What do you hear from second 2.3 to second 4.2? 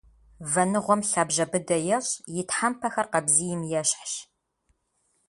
и тхьэмпэхэр къабзийм ещхьщ.